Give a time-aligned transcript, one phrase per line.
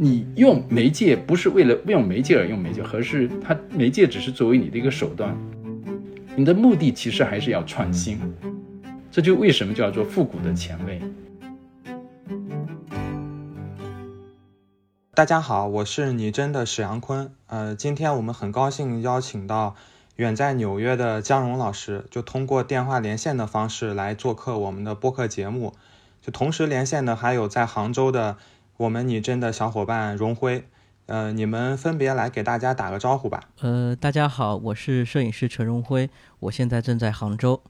[0.00, 5.36] 你用媒介不是为了用媒介而用媒介，而是它媒介只是作为你的一个手段。
[6.36, 8.16] 你的目的其实还是要创新，
[9.10, 11.02] 这就为什么叫做复古的前卫。
[15.14, 17.32] 大家好，我是你真的史阳坤。
[17.48, 19.74] 呃，今天我们很高兴邀请到
[20.14, 25.74] 远在纽约的江荣老师，就通过电话连线的方式来做客我们的播客节目。
[26.20, 28.36] 就同时连线的还有在杭州的
[28.78, 30.62] 我们拟真的小伙伴荣辉。
[31.06, 33.40] 呃，你们分别来给大家打个招呼吧。
[33.60, 37.60] 呃，大家好，我是摄影师陈荣辉，我现在正在杭州。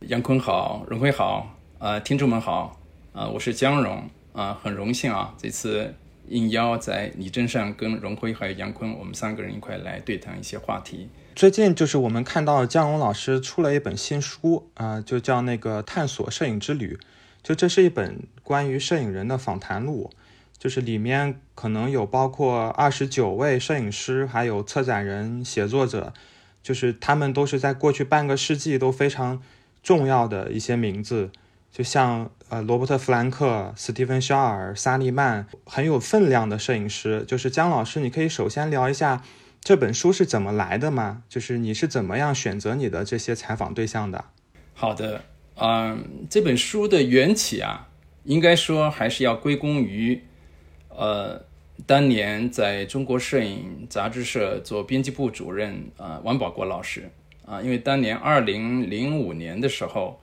[0.00, 2.80] 杨坤好，荣辉好，啊，听众们好，
[3.12, 5.94] 啊，我是江荣，啊，很荣幸啊，这次
[6.26, 11.10] 应邀在拟真上跟荣辉还有杨坤，我们三个人一块来对谈一些话题。
[11.36, 16.98] 最近就是我们看到江荣老师出了一本新书，啊，就叫那个探索摄影之旅，
[17.48, 20.10] 就这是一本关于摄影人的访谈录。
[20.58, 26.12] 就是里面可能有包括二十九位摄影师，还有策展人、写作者，
[26.62, 29.40] 就是他们都是在过去半个世纪都非常
[29.82, 31.30] 重要的一些名字，
[31.72, 37.24] 就像呃罗伯特·弗兰克、斯蒂芬·肖尔、萨利曼，很有分量的摄影师。
[37.26, 39.22] 就是姜老师，你可以首先聊一下
[39.62, 41.22] 这本书是怎么来的吗？
[41.30, 44.24] 就是你是怎么样选择你的这些采访对象的？
[44.74, 45.22] 好的，
[45.60, 47.88] 嗯，这本书的缘起啊，
[48.24, 50.20] 应该说还是要归功于。
[50.88, 51.40] 呃，
[51.86, 57.08] 当年在中国摄影杂志社做编辑部主任啊，王保国老师
[57.46, 60.20] 啊，因为当年二零零五年的时候，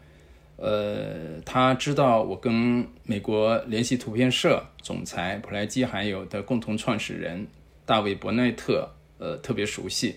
[0.58, 7.48] 呃，他知道我跟美国联系图片社总裁普莱基还有的共同创始人
[7.86, 10.16] 大卫伯奈特，呃，特别熟悉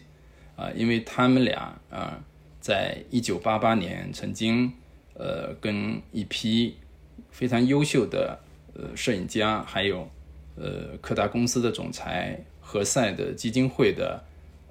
[0.57, 2.19] 啊，因为他们俩啊，
[2.61, 4.73] 在一九八八年曾经
[5.19, 6.77] 呃跟一批
[7.31, 8.41] 非常优秀的
[8.73, 10.09] 呃摄影家还有。
[10.61, 14.21] 呃，科达公司的总裁，何塞的基金会的，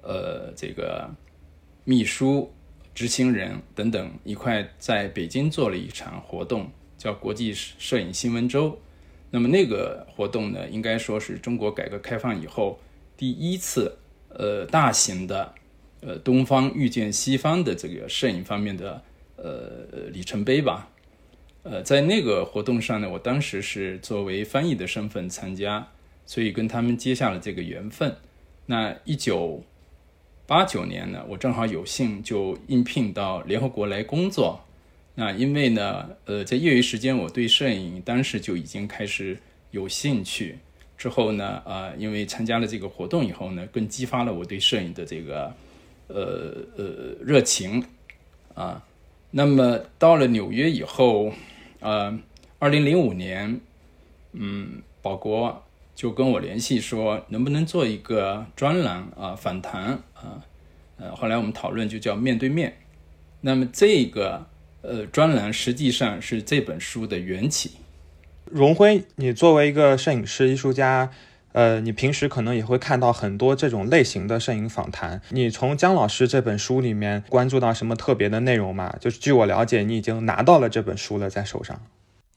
[0.02, 1.08] 呃，这个
[1.84, 2.52] 秘书、
[2.94, 8.78] 执行人等等一块在北京做了一场活动，叫国际摄影新闻周。
[9.30, 12.78] 那么那个活动呢，应该说是中国改革开放以后
[13.16, 13.96] 第一次，
[14.28, 15.54] 呃，大型的，
[16.02, 19.02] 呃，东方遇见西方的这个摄影方面的，
[19.42, 20.90] 呃，里程碑吧。
[21.64, 25.86] 呃，在那个活动上呢，我当时是作为翻译的身份参加，
[26.24, 28.16] 所以跟他们结下了这个缘分。
[28.66, 29.62] 那一九
[30.46, 34.64] 八九年呢，我正好有幸就应聘到联合国来工作。
[35.14, 39.36] 那因为呢，呃，在业余时间我对摄影当时就已经开始
[39.72, 40.58] 有兴趣。
[40.96, 45.52] 之后呢，啊，因为参加了这个活动以后呢，更激发了我对摄影的这个
[46.06, 46.84] 呃呃
[47.20, 47.84] 热情
[48.54, 48.82] 啊。
[49.30, 51.32] 那么到了纽约以后。
[51.80, 52.18] 呃，
[52.58, 53.60] 二零零五年，
[54.32, 55.62] 嗯，保国
[55.94, 60.42] 就跟我联系说，能不能做一个专栏啊，访谈啊，
[60.96, 62.78] 呃，后来我们讨论就叫面对面。
[63.42, 64.44] 那么这个
[64.82, 67.74] 呃专栏实际上是这本书的缘起。
[68.46, 71.12] 荣辉，你作为一个摄影师、艺术家，
[71.58, 75.20] 呃，你平时可能也会看到很多这种类型的摄影访谈。
[75.30, 78.94] 你从姜老师这本书里面关注到什么特别的内容吗？
[79.00, 81.82] 就是据我了解，你已经拿到了这本书了，在手上。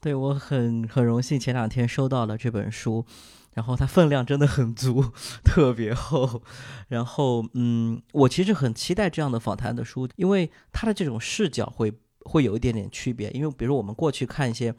[0.00, 3.06] 对我很很荣幸，前两天收到了这本书，
[3.54, 5.12] 然后它分量真的很足，
[5.44, 6.42] 特别厚。
[6.88, 11.92] 然后，嗯，我其实很期待这样的访谈的书，因为它的这种视角会
[12.24, 13.30] 会有一点点区别。
[13.30, 14.74] 因为比如我们过去看一些。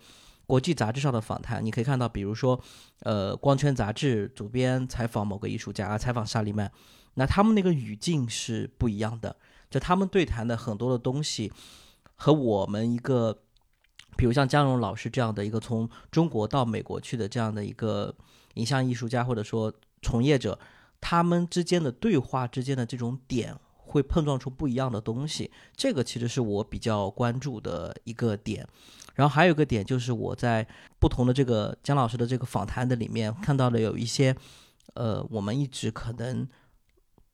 [0.46, 2.60] 国际杂志上的访谈，你可以看到，比如说，
[3.00, 6.72] 呃，光圈杂志主编采访某个艺术家，采访沙利曼，
[7.14, 9.36] 那他们那个语境是不一样的，
[9.70, 11.52] 就他们对谈的很多的东西，
[12.16, 13.40] 和我们一个，
[14.18, 18.14] 比如像江荣老师这样的一个从中国到美国去的这样的一个
[18.56, 20.60] 影像艺术家或者说从业者，
[21.00, 23.56] 他们之间的对话之间的这种点，
[23.94, 28.68] 会碰撞出不一样的东西，这个其实是我比较关注的一个点。
[29.14, 30.68] 然后还有一个点就是我在
[31.00, 34.36] 不同的这个姜老师的这个访谈的里面看到了有一些，
[34.96, 36.48] 呃，我们一直可能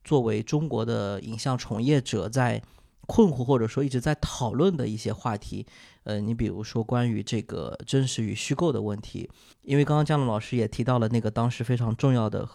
[0.03, 2.61] 作为中国的影像从业者在
[3.07, 5.65] 困惑或者说一直在讨论的一些话题，
[6.03, 9.29] 呃，你比如说关于这个真实与虚构的问题，
[9.63, 12.47] 因为刚刚姜老师也提到了那个当时非常重要的，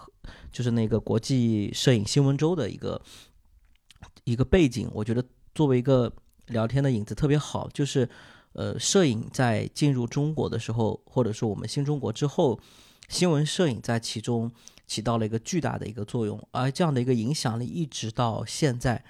[0.53, 3.01] 就是那个国际摄影新闻周的一个
[4.25, 5.25] 一个背景，我觉得
[5.55, 6.13] 作为一个
[6.47, 8.09] 聊天的影子特别好，就是。
[8.57, 12.61] 呃，摄影在进入中国的时候，或者说我们新中国之后，
[13.09, 14.49] 新闻摄影在其中
[14.87, 19.05] 起到了一个巨大的一个作用，而这样的一个影响力一直到现在，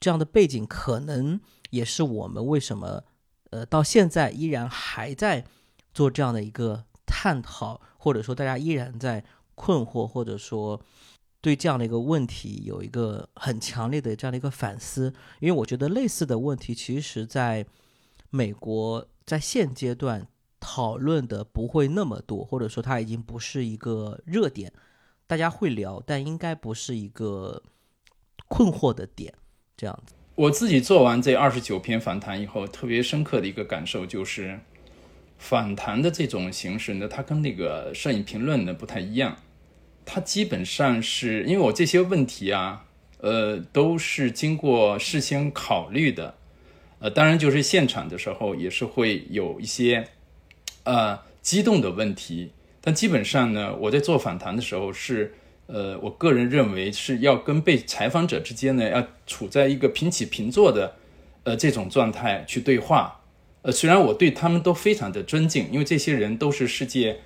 [0.00, 1.38] 这样的背景可能
[1.68, 3.04] 也是我们为什么
[3.50, 5.44] 呃到现在依然还在
[5.92, 9.22] 做这样的一个探讨，或者说大家依然在
[9.54, 10.80] 困惑，或者说
[11.40, 15.14] 对这样的一个问题有一个很强烈的这样的一个反思。
[15.40, 17.66] 因为我觉得类似的问题，其实在
[18.30, 20.28] 美国在现阶段
[20.60, 24.72] 讨论的不会那么多，或者说它已经不是一个热点，
[25.26, 27.62] 大家会聊，但应该不是一个
[28.48, 29.32] 困惑的点，
[29.76, 30.14] 这样子。
[30.34, 34.60] 我自己做完这二十九篇访谈以后，特别深刻的一个感受就是，
[35.38, 39.36] 访谈的这种形式呢，它跟那个摄影评论呢不太一样。
[40.04, 42.84] 它基本上是因为我这些问题啊，
[43.18, 46.34] 呃，都是经过事先考虑的。
[46.98, 50.08] 呃，当然就是现场的时候也是会有一些
[50.84, 55.34] 呃激动的问题，但基本上呢，我在做访谈的时候是。
[55.72, 60.96] 呃，我个人认为是要跟被采访者之间呢，要处在一个平起平坐的，
[61.44, 63.20] 呃，这种状态去对话。
[63.62, 67.20] 呃，虽然我对他们都非常的尊敬，因为这些人都是世界，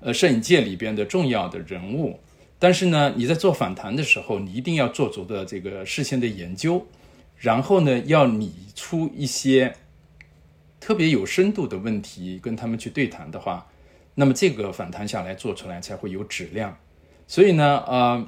[0.00, 2.18] 呃，摄影界里边的重要的人物，
[2.58, 6.86] 但是呢，你在做访谈的时候，你一定要做足的这个事先的研究，
[7.36, 9.76] 然后呢，要拟出一些
[10.80, 13.66] 特别有深度的问题跟他们去对谈的话，
[14.14, 16.78] 那么这个访谈下来做出来才会有质量。
[17.26, 18.26] 所以呢，呃，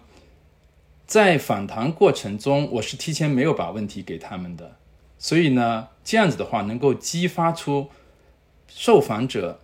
[1.07, 4.77] 在访谈过程中，我是提前没有把问题给他们的，
[5.19, 7.89] 所以呢，这样子的话能够激发出
[8.69, 9.61] 受访者，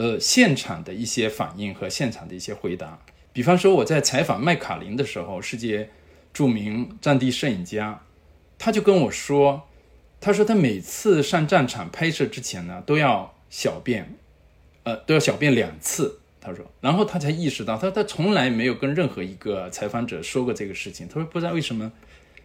[0.00, 2.98] 呃，现场的一些反应和现场的一些回答。
[3.34, 5.90] 比方说，我在采访麦卡林的时候，世界
[6.32, 8.00] 著名战地摄影家，
[8.58, 9.68] 他就跟我说，
[10.18, 14.16] 他说他每次上战场拍摄之前呢，都要小便，
[14.84, 16.20] 呃，都要小便两次。
[16.40, 21.06] 他说，然后他才意识到，他他从来没有跟任何一个采访者说过这个事情。
[21.06, 21.92] 他说不知道为什么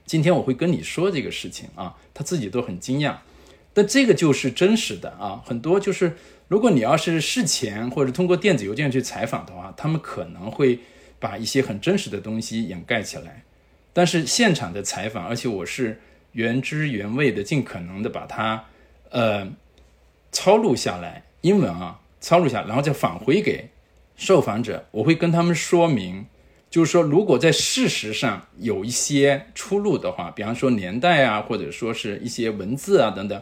[0.06, 3.16] 今天我会跟你说这个事情啊，他自己都很惊讶。
[3.74, 6.18] 但这个就是真实的啊，很多就是
[6.48, 10.80] 如果你要是事前或者通过电子邮件去采访的话，他们可能会
[11.20, 13.44] 把一些很真实的东西掩盖起来。
[13.94, 16.00] 但是现场的采访，而且我是
[16.34, 18.66] 原汁原味的，尽可能的把它
[19.10, 19.48] 呃
[20.32, 23.70] 抄录下来，英文啊抄录下，然后再返回给。
[24.18, 26.26] 受访者，我会跟他们说明，
[26.70, 33.42] 就是说，如果在事实上有一些出入的话，比方说年代啊，或者说是一些文字啊等等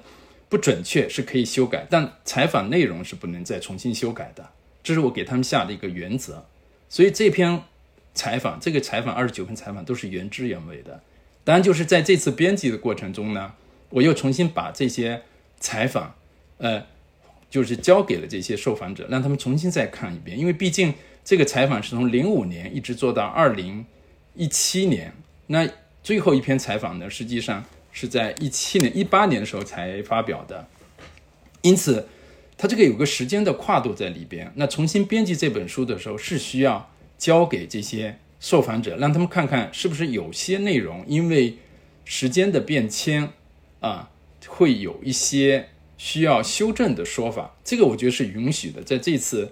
[0.53, 4.51] 不准确，是可以修改，但采访内容是不能再重新修改的。
[4.83, 6.45] 这是我给他们下的一个原则。
[6.89, 7.63] 所以这篇
[8.13, 11.01] 采访，这个采访二十九篇采访都是原汁原味的。
[11.43, 13.55] 当然，就是在这次编辑的过程中呢，
[13.89, 15.23] 我又重新把这些
[15.59, 16.13] 采访，
[16.59, 16.85] 呃。
[17.49, 20.91] 就是交给了这些受访者，让他们重新再看一遍，因为毕竟
[21.23, 23.85] 这个采访是从零五年一直做到二零
[24.33, 25.13] 一七年，
[25.45, 25.69] 那
[26.01, 30.67] 最后一篇采访呢，实际上是在一七年、一八年的时候才发表的，
[31.61, 32.09] 因此
[32.57, 34.51] 它这个有个时间的跨度在里边。
[34.55, 41.59] 那重新编辑这本书的时候，是需要交给这些受访者，让他们看看是不是有些内容因为
[42.03, 43.31] 时间的变迁
[43.79, 44.09] 啊，
[44.45, 45.69] 会有一些。
[45.95, 48.83] 需要修正的说法，这个我觉得是允许的。
[48.83, 49.49] 在这次，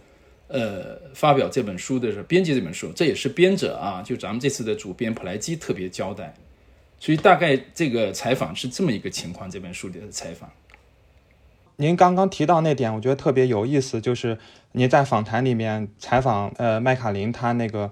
[0.47, 6.33] 呃，发表这本书的时候，编辑这本书，这也是编者啊，就咱们这次的主编普莱基特别交代。
[7.01, 9.49] 所以大概这个采访是这么一个情况。
[9.49, 10.51] 这本书里的采访，
[11.77, 14.37] 您刚刚提到那点，我觉得特别有意思，就是
[14.73, 17.91] 您在访谈里面采访呃麦卡林他那个。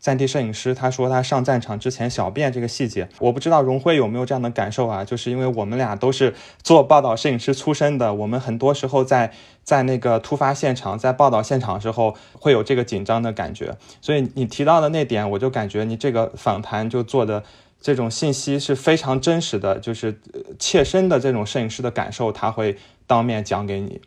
[0.00, 5.04] 战地摄影师他说他上战场之前小便这个细节，我不知道荣辉有没有这样的感受啊？
[5.04, 9.32] 就是因为我们俩都是做报道摄影师出身的，我们很多时候在
[9.64, 13.76] 在那个突发现场，在报道现场的时候会有这个紧张的感觉。
[14.00, 17.42] 所以你提到的那点，我就感觉你这个访谈就做的
[17.80, 20.20] 这种信息是非常真实的，就是
[20.58, 24.00] 切身的这种摄影师的感受，他会当面讲给你。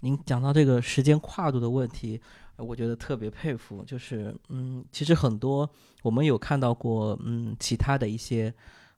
[0.00, 2.20] 您讲到这个时间跨度的问题。
[2.56, 5.70] 我觉得特别佩服，就是嗯，其实很多
[6.02, 8.52] 我们有看到过，嗯，其他的一些，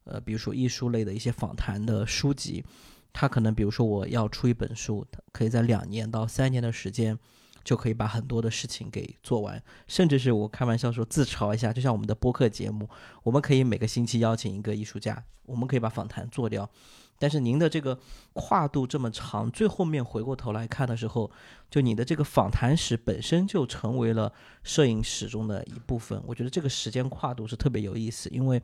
[0.04, 2.64] 呃，比如说艺术类的一些访谈的书籍，
[3.12, 7.18] 他可能比如说我要出一本书，可以在两年到三年的时间，
[7.64, 12.88] 就可以把很多的事情给做完，甚至是我开玩笑说自嘲一下，就像我们的播客节目，
[13.22, 16.68] 我们可以每个星期邀请一个艺术家，我们可以把访谈做掉。
[17.18, 17.98] 但是您的这个
[18.32, 21.30] 跨度这么长，最后面回过头来看的时候，
[21.70, 26.18] 就你的这个访谈史本身就成为了摄影史中的一部分。
[26.26, 28.62] 我觉得这个时间跨度是特别有意思，因为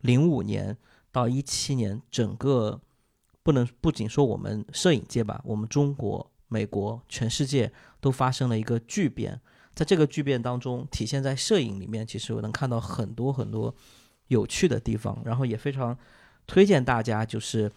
[0.00, 0.74] 零五年
[1.12, 2.80] 到一七年，整个
[3.42, 9.40] 不能不仅说我们摄影界吧，我们中国、美国、全世界都发生了一个巨变。
[9.74, 13.74] 在这个巨变当中，体现在摄影里面，其实我能看到很多很多
[14.28, 15.96] 有趣的地方，然后也非常
[16.46, 17.72] 推荐大家就是。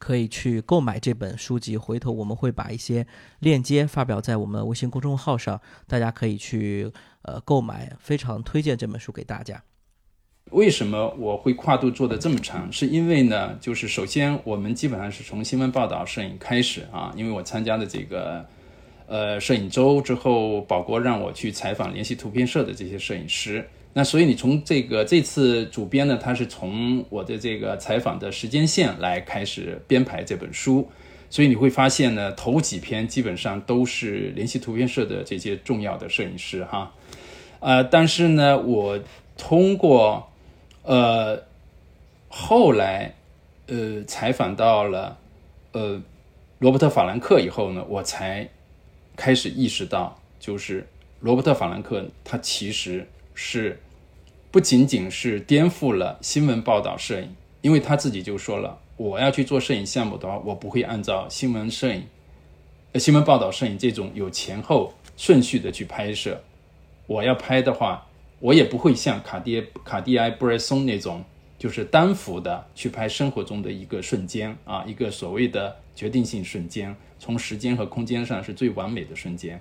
[0.00, 1.76] 可以去购买这本书籍。
[1.76, 3.04] 回头我们会把一些
[3.40, 6.92] 链接发表在我们微信公众号上，大家可以去
[7.22, 7.96] 呃购买。
[7.98, 9.60] 非常推荐这本书给大家。
[10.52, 12.70] 为什么我会跨度做的这么长？
[12.70, 18.48] 是因为呢，就是首先我们基本上是从新闻报道摄影开始啊，因为我参加的这个
[19.08, 23.68] 呃摄影周之后，宝国让我去采访联系图片社的这些摄影师。
[23.92, 30.88] 那所以你从这个这次主编呢，他是从我的这个采访的时间线来开始编排这本书，
[31.28, 36.94] 所以你会发现呢，头几篇基本上都是联系图片社的这些重要的摄影师哈，
[37.58, 39.00] 呃，但是呢，我
[39.36, 40.24] 通过。
[40.84, 41.42] 呃，
[42.30, 43.12] 后来，
[43.66, 45.18] 呃，采访到了，
[45.72, 46.00] 呃，
[46.60, 48.48] 罗伯特·法兰克以后呢，我才
[49.18, 50.86] 开始意识到，就是
[51.18, 53.80] 罗伯特·法兰克他其实是
[54.52, 62.06] 不仅仅是颠覆了新闻报道摄影，因为他自己就说了，我要去做摄影项目的话，我不会按照新闻摄影、
[62.94, 66.40] 新闻报道摄影这种有前后顺序的去拍摄，
[67.08, 68.04] 我要拍的话。
[68.40, 71.24] 我也不会像卡迪卡迪埃布莱松那种，
[71.58, 79.60] 就是单幅的去拍生活中的一个瞬间啊，一个所谓的决定性瞬间，从时间和空间上是最完美的瞬间。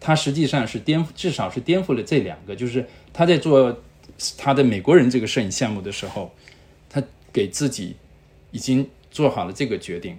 [0.00, 2.54] 他实际上是颠覆，至少是颠覆了这两个。
[2.54, 3.80] 就是他在做
[4.36, 6.32] 他的美国人这个摄影项目的时候，
[6.90, 7.02] 他
[7.32, 7.96] 给自己
[8.50, 10.18] 已经做好了这个决定，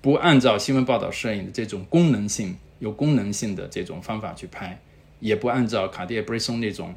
[0.00, 4.80] 不按照新闻报道摄影的这种功能性、有功能性的这种方法去拍，
[5.20, 6.94] 也不按照卡地亚布莱松那种。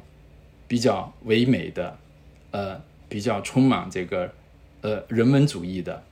[0.68, 1.96] 比较唯美的，
[2.50, 4.32] 呃，比较充满这个，
[4.80, 6.02] 呃，人文主义的，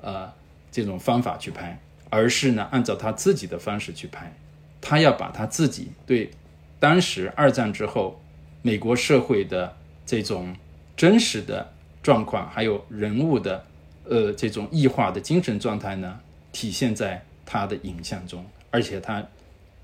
[0.00, 0.32] 呃，
[0.70, 4.32] 这种方法去拍，而是呢，按照他自己的方式去拍，
[4.80, 6.30] 他要把他自己对
[6.78, 8.20] 当时二战之后
[8.62, 10.54] 美国社会的这种
[10.96, 13.64] 真实的状况，还有人物的，
[14.04, 16.20] 呃，这种异化的精神状态呢，
[16.52, 19.26] 体现在他的影像中，而且他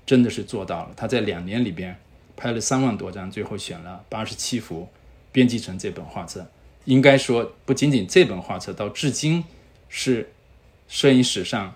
[0.05, 1.95] 真的是做到了，他在两年里边。
[2.39, 4.87] 拍了三万多张，最后选了八十七幅，
[5.31, 6.45] 编辑成这本画册。
[6.87, 9.43] 应该说，不仅仅这本画册到至今
[9.89, 10.29] 是
[10.87, 11.75] 摄影史上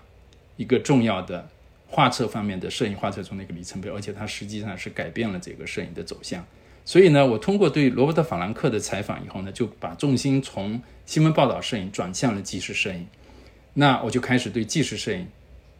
[0.56, 1.46] 一个重要的
[1.86, 6.42] 画册方面的摄影画册中的一个里程碑，而且它实际上是改变了这个摄影的走向。
[6.86, 13.06] 所以呢，我通过对罗伯特·法兰克的采访以后呢，就把重心从新闻报道摄影转向了纪实摄影。
[13.74, 15.28] 那我就开始对纪实摄影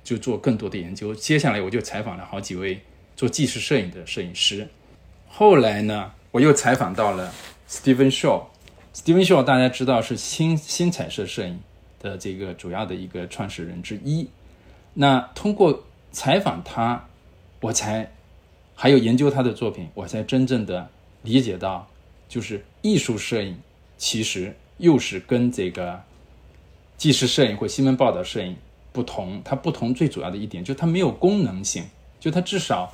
[0.05, 1.15] 就做更多的研究。
[1.15, 2.81] 接下来我就采访了好几位。
[3.17, 4.69] 做纪实摄影的摄影师，
[5.29, 7.33] 后来呢，我又采访到了
[7.67, 8.52] Steven Shaw。
[8.95, 11.61] Steven Shaw 大家知道是新新彩色摄影
[12.01, 14.29] 的这个主要的一个创始人之一。
[14.95, 17.09] 那通过采访他，
[17.61, 18.13] 我才
[18.75, 20.89] 还有研究他的作品，我才真正的
[21.23, 21.89] 理解到，
[22.29, 23.59] 就是艺术摄影
[23.97, 26.03] 其实又是跟这个
[26.99, 28.57] 纪实摄影或新闻报道摄影
[28.93, 29.41] 不同。
[29.45, 31.85] 它不同最主要的一点，就它没有功能性，
[32.21, 32.93] 就它至少。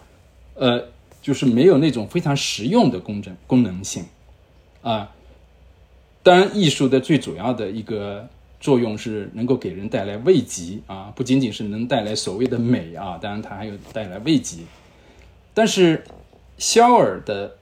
[0.54, 0.88] 呃，
[1.22, 4.04] 就是没有那种非常实用的功能功能性，
[4.82, 5.14] 啊，
[6.28, 8.28] 当然艺术的最主要的一个
[8.60, 14.58] 作用是能够给人带来慰藉啊，不仅仅是能带来所谓的美啊，当然它还有带来慰藉。
[15.54, 16.04] 但是
[16.58, 17.56] 肖尔的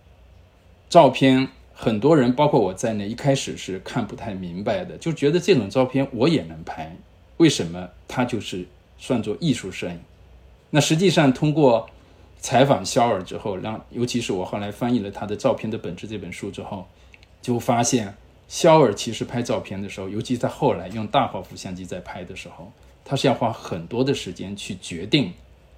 [0.91, 6.97] 照片，很多人包括我在内，一开始是看不太明白的，就觉得这种照片我也能拍，
[7.37, 8.67] 为什么它就是
[8.99, 10.01] 算作艺术摄影？
[10.71, 11.89] 那实际上通过。
[12.39, 16.87] 采访肖尔之后，让尤其是我后来翻译了他的《照片的本质》这本书之后，
[17.41, 18.15] 就发现
[18.49, 22.73] 肖尔其实拍照片的时候，尤其在后来用大画幅相机在拍的时候，
[23.05, 25.33] 他是要花很多的时间去决定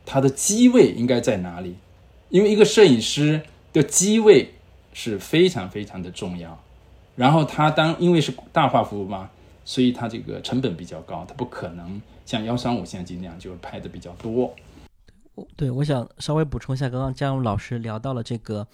[0.05, 1.77] 他的机位应该在哪里，
[2.29, 4.55] 因为一个摄影师的机位
[4.93, 6.59] 是非常非常的重要。
[7.17, 9.31] 然后他当因为是大画幅嘛，
[9.65, 14.55] 所以他这个成本比较高，他不可能像幺三五相机那样就拍的比较多。
[15.57, 18.67] 对，我想稍微补充一下，刚刚姜勇老师聊到了这个，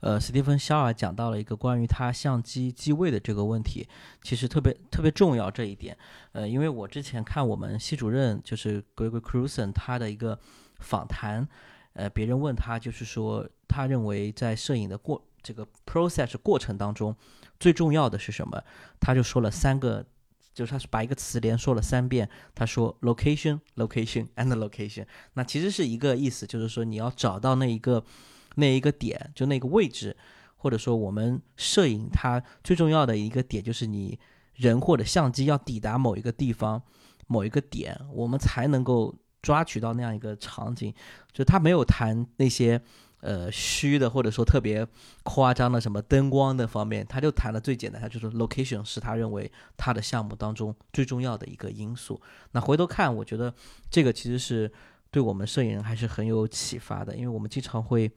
[0.00, 3.88] 呃，斯蒂芬·肖尔讲到了一个关于他相机机位的这个问题，
[4.22, 5.96] 其实特别特别重要这一点。
[6.32, 10.38] 呃，因为我之前看我们系主任就是 Gregory Cruson 他的一个
[10.78, 11.46] 访谈，
[11.92, 17.14] 呃，别人问他就是说，他认为在摄影的过这个 process 过程当中，
[17.58, 18.62] 最重要的是什么？
[18.98, 20.04] 他就说了三个。
[20.52, 28.04] 就是他是把一个词连说了三遍，他说 location location and location，那其实是一个意思，就是说你要找到那一个
[28.56, 30.16] 那一个点，就那个位置，
[30.56, 34.18] 或者说我们摄影它最重要的一个点就是你
[34.54, 36.82] 人或者相机要抵达某一个地方
[37.26, 40.92] 某一个点，我们才能够抓取到那样一个场景。
[41.32, 42.80] 就他没有谈那些
[43.20, 44.86] 呃虚的或者说特别
[45.22, 52.20] 夸张的什么灯光的方面，他就谈的最简单，他就是 location 是他认为他的项目当中最重要的一个因素。
[52.52, 53.54] 那回头看，我觉得
[53.90, 54.70] 这个其实是
[55.10, 58.10] 对我们摄影人还是很有启发的，因为我们经常会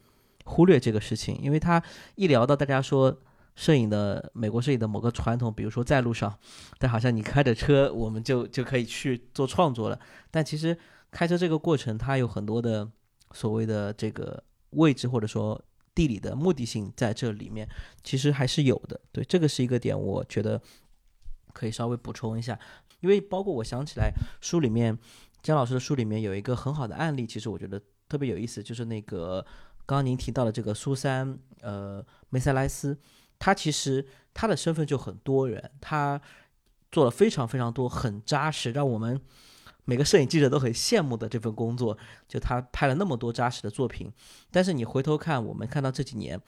[0.43, 1.83] 忽略这个事情，因为他
[2.15, 3.19] 一聊到大家说。
[3.55, 6.35] 摄影的美国摄影的某个传统，比如说在路上，
[6.79, 9.99] 但好像你开着车，我们就就可以去做创作了。
[10.31, 10.75] 但其实
[11.11, 12.91] 开车这个过程，它有很多的
[13.31, 17.69] 所谓的这个位置或者说地理的目的性在这里面，
[18.03, 18.99] 其实还是有的。
[19.11, 20.59] 对，这个是一个点，我觉得
[21.53, 22.59] 可以稍微补充一下。
[23.01, 24.97] 因为包括我想起来，书里面
[25.43, 29.45] 姜老师的书里面有一个很好的案例，其实我觉得特别有意思，就是那个
[29.85, 32.97] 刚刚您提到的这个苏珊呃梅塞莱斯。
[33.39, 36.21] 他其实他的身份就很多元，他
[36.89, 39.19] 做了非常非常多很扎实，让我们
[39.83, 41.97] 每个摄影记者都很羡慕的这份工作。
[42.25, 44.09] 就他拍了那么多扎实的作品，
[44.49, 46.39] 但是你回头看，我们看到这几年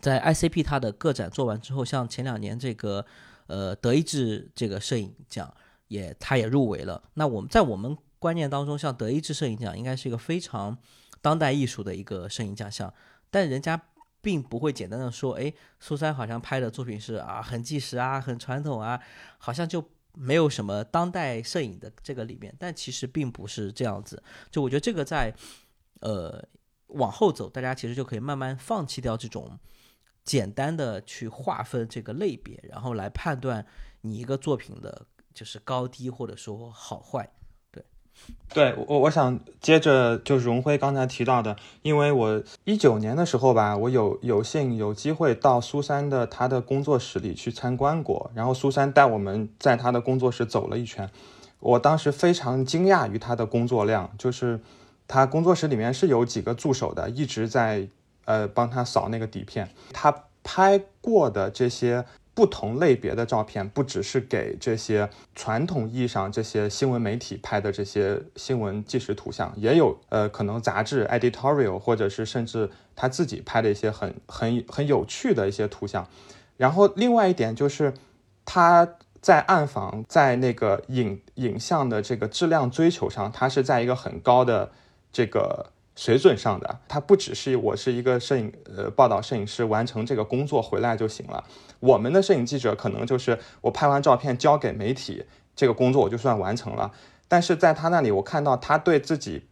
[0.00, 3.04] 在 ICP 他的个展做完之后，像前两年这个
[3.48, 5.52] 呃德意志这个摄影奖
[5.88, 7.02] 也他也入围了。
[7.14, 10.78] 那我们在我们观念当中，像德意志摄影奖应该是一个非常
[11.26, 12.94] 当代艺术的一个摄影奖项，
[13.30, 13.80] 但人家。
[14.22, 19.00] 并不会简单的说，哎，苏珊好像拍的作品是啊，很纪实啊，很传统啊，
[19.38, 22.52] 好像就没有什么当代摄影的这个里面。
[22.58, 24.20] 但其实并不是这样子。
[24.50, 25.32] 就我觉得这个在，
[26.00, 26.44] 呃，
[26.88, 29.56] 往后走，大家其实就可以慢慢放弃掉这种
[30.24, 33.64] 简单的去划分这个类别，然后来判断
[34.00, 37.30] 你一个作品的就是高低或者说好坏。
[38.54, 51.10] 对我，我想接着就是荣辉刚才提到的，因为我一九年的时候吧，我有有幸有机会到苏珊的他的工作室里去参观过，然后苏珊带我们在他的工作室走了一圈，
[51.60, 54.60] 我当时非常惊讶于他的工作量，就是
[55.06, 57.86] 他工作室里面是有几个助手的，一直在
[58.24, 62.06] 呃帮他扫那个底片，他拍过的这些。
[62.36, 76.06] 不同类别的照片，不只是给这些传统意义上这些新闻媒体拍的这些新闻纪实图像，也有呃可能杂志 editorial，或者是甚至他自己拍的一些很很很有趣的一些图像。
[76.58, 77.94] 然后另外一点就是
[78.44, 78.86] 他
[79.22, 84.70] 在暗房在那个影影像的这个质量追求上，他是在一个很高的
[85.10, 85.72] 这个。
[85.96, 91.42] 水准上的，它不只是我是一个摄影呃报道摄影师，完成这个工作回来就行了。
[91.80, 95.24] 我们的摄影记者可能就是我拍完照片交给媒体，
[95.56, 96.92] 这个工作我就算完成了。
[97.28, 99.46] 但是在他那里，我看到他对自己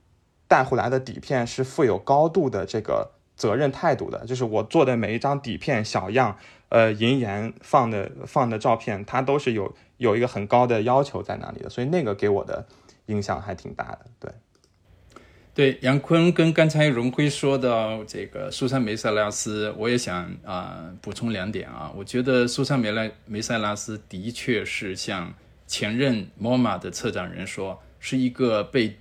[0.46, 6.36] 带回来的底片是负有高度的这个责任态度的，就是我做的每一张底片小样，
[6.68, 12.66] 呃，银盐放的放的照片，他都是有有一个很高的要求在那里的，所以那个给我的
[13.06, 14.30] 影响还挺大的，对。
[15.54, 21.92] 对杨坤跟刚才荣辉说到这个苏珊梅塞拉斯，我也想啊补充两点啊。
[21.94, 25.32] 我觉得苏珊梅莱梅塞拉斯的确是像
[25.68, 28.96] 前任 MoMA 的策展人说，是一个被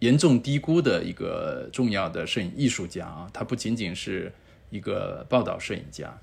[0.00, 3.30] 严重低估的一个重要的摄影艺术家啊。
[3.32, 4.30] 他不仅仅是
[4.68, 6.14] 一个报道摄影家。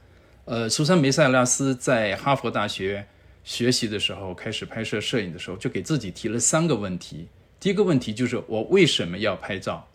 [0.45, 3.07] 呃，苏珊梅塞拉斯在哈佛大学
[3.43, 7.27] 学习的时候，开始拍摄摄影的时候，就给自己提了三个问题。
[7.67, 9.85] 第一个问题就是我为什么要拍照？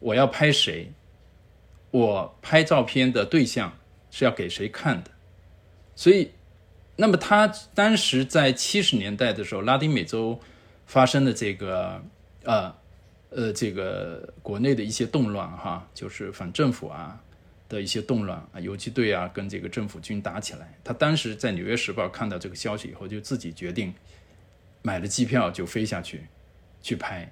[0.00, 0.90] 我要拍谁？
[1.92, 3.72] 我拍照片的对象
[4.10, 5.10] 是要给谁看的？
[5.94, 6.28] 所以，
[6.96, 10.36] 那么他当时在七十年代的时候，拉丁美洲
[10.86, 12.02] 发生的这个
[12.42, 12.74] 呃
[13.30, 17.22] 呃这个国内的一些动乱哈，就是反政府啊
[17.68, 20.76] 的一些动乱啊，游击队啊跟这个政府军打起来。
[20.82, 23.94] 他当时在《纽约时报》看到这个消息以后，就自己决定
[24.82, 26.26] 买了机票就飞下去。
[26.82, 27.30] 去拍，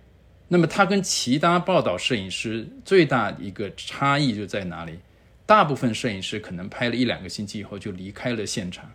[0.48, 4.98] 那么他跟其他报道摄影师最大一个差异就在哪里？
[5.46, 8.92] 大部分摄影师可能拍了一两个星期以后就离开了现场，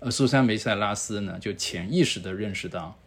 [0.00, 2.98] 而苏珊梅塞拉斯呢，就潜意识的认识到，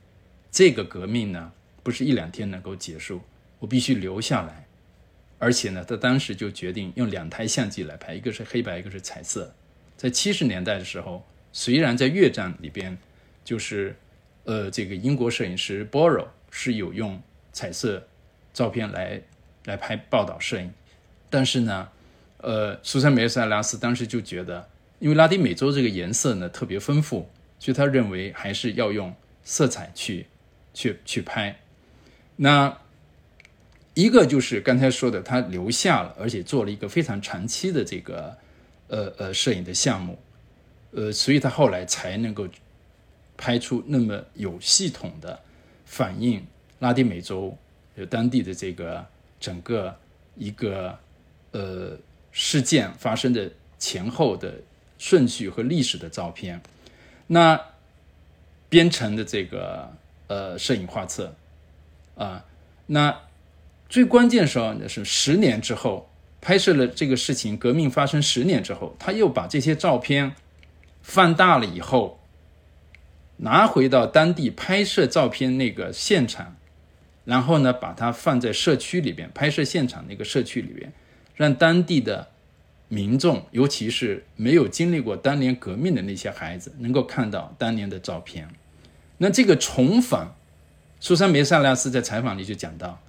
[0.51, 3.21] 这个革命呢不是一两天能够结束，
[3.59, 4.67] 我必须留下来。
[5.39, 9.53] 而且呢，他当时就决定用两台相机来拍，一个是黑白，一个是彩色。
[9.95, 12.97] 在七十年代的时候，虽然在越战里边，
[13.43, 13.95] 就是
[14.45, 16.27] 呃这个英国摄影师 Borrow。
[16.59, 17.21] 是有用
[17.53, 18.07] 彩色
[18.51, 19.21] 照片来
[19.65, 20.73] 来拍报道摄影，
[21.29, 21.87] 但是呢，
[22.37, 24.67] 呃，苏珊梅塞拉斯当时就觉得，
[24.97, 30.25] 因为拉丁美洲这个颜色呢特别丰富，所以他认为还是要用色彩去
[30.73, 31.59] 去去拍。
[32.37, 32.75] 那
[33.93, 38.35] 一个就是刚才说的，他留下了，而且做了一个非常长期的这个
[38.87, 40.17] 呃呃摄影的项目，
[40.89, 42.47] 呃，所以他后来才能够
[43.37, 45.39] 拍出那么有系统的。
[45.87, 46.45] 反映
[46.79, 47.57] 拉丁美洲
[47.95, 49.03] 有当地的这个
[49.39, 49.97] 整个
[50.35, 50.95] 一个
[51.51, 51.97] 呃
[52.31, 54.53] 事件发生的前后的
[54.99, 56.61] 顺序和历史的照片。
[57.25, 57.59] 那
[58.69, 59.91] 编成的这个
[60.27, 61.33] 呃摄影画册
[62.15, 62.45] 啊，
[62.85, 63.17] 那
[63.89, 66.09] 最关键时候呢是十年之后
[66.41, 70.35] 拍摄了这个事情，革命发生十年之后，他又把这些照片
[71.01, 72.16] 放大了以后，
[73.37, 76.55] 拿回到当地拍摄照片那个现场，
[77.25, 80.91] 然后呢把它放在社区里边拍摄现场那个社区里边，
[81.35, 82.29] 让当地的。
[82.89, 88.47] 民众，尤其是没有经历过当年革命的那些孩子，能够看到当年的照片。
[89.17, 90.37] 那这个重访，
[91.01, 93.01] 苏珊·梅萨拉斯在采访里就讲到，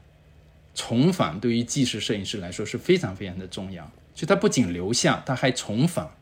[0.74, 3.88] 重访对于纪实摄影师来说是非常非常的重要。
[4.16, 6.12] 就他不仅留下，他还重访。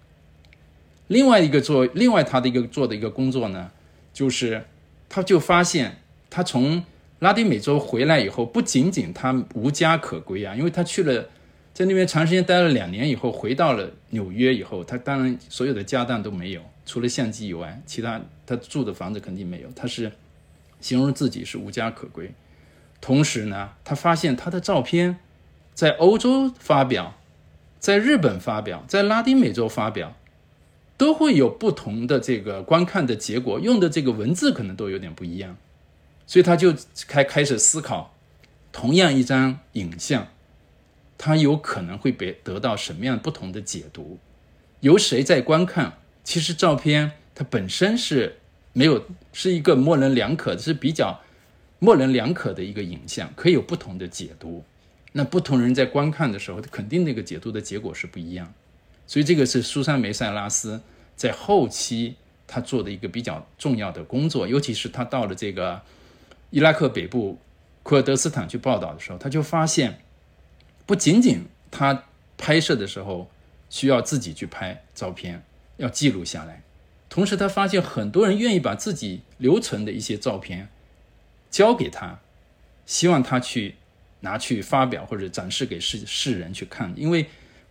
[1.07, 3.71] 另外一个做，另外他的一个做的一个工作呢，
[4.17, 4.65] 就是
[5.11, 5.99] 他就发现，
[6.31, 6.83] 他从
[7.19, 11.29] 拉丁美洲回来以后，不仅仅他无家可归啊，因为他去了。
[11.75, 19.69] 在那边长时间待了两年以后，回到了纽约以后，他当然所有的家当都没有，除了相机以外，其他他住的房子肯定没有。
[19.77, 20.11] 他是
[20.81, 22.33] 形容自己是无家可归。
[23.03, 25.19] 同时呢，他发现他的照片
[25.75, 27.19] 在欧洲发表，
[27.79, 30.17] 在日本发表，在拉丁美洲发表，
[30.97, 35.57] 都会有不同的这个观看的结果，用的这个文字可能都有点不一样。
[36.27, 36.75] 所以他就
[37.07, 38.15] 开开始思考，
[38.73, 40.29] 同样一张影像。
[41.19, 44.19] 它有可能会被得到什么样不同的解读？
[44.81, 45.99] 由谁在观看？
[46.23, 48.37] 其实照片它本身是
[48.75, 51.23] 没有是一个模棱两可，是比较
[51.79, 54.63] 模棱两可的一个影像，可以有不同的解读。
[55.13, 58.53] 那不同人在观看的时候，肯定那个解读的结果是不一样。
[59.07, 60.81] 所以这个是苏珊·梅塞拉斯
[61.15, 62.17] 在后期
[62.47, 65.83] 他做的一个比较重要的工作，尤其是他到了这个
[66.51, 67.39] 伊拉克北部
[67.83, 70.01] 库尔德斯坦去报道的时候，他就发现。
[70.89, 72.05] 不仅仅他
[72.39, 73.29] 拍摄的时候
[73.69, 75.43] 需要自己去拍照片，
[75.79, 76.63] 要记录下来，
[77.09, 80.69] 同时他发现很多人愿意把自己留存的一些照片
[81.51, 82.21] 交给他，
[82.87, 83.75] 希望他去
[84.21, 86.95] 拿去发表或者展示给世世人去看。
[86.97, 87.27] 因为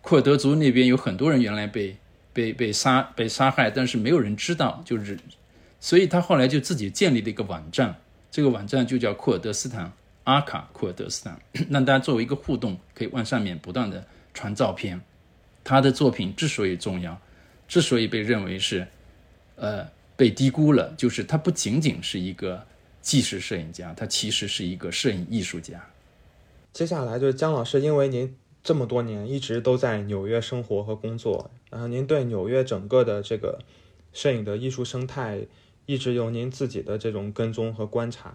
[0.06, 1.96] 库尔德族那边有很多人原来被
[2.32, 5.18] 被被杀被杀害，但是没有人知道，就是
[5.80, 7.96] 所以他后来就自己建立了一个网站，
[8.30, 9.92] 这个网站就叫库尔德斯坦。
[10.22, 11.36] 阿卡库尔德斯坦
[11.70, 15.00] 让大家作为一个互动，可以往上面不断的传照片。
[15.64, 17.20] 他的作品之所以重要，
[17.66, 18.86] 之所以被认为是
[19.56, 22.64] 呃被低估了，就是他不仅仅是一个
[23.02, 25.84] 纪实摄影家，他其实是一个摄影艺术家。
[26.72, 33.60] 接下来就是姜老师，因为您这么多年一直都在纽约生活和工作，然后您对纽约整个的这个
[34.12, 35.46] 摄影的艺术生态
[35.86, 38.34] 一直有您自己的这种跟踪和观察。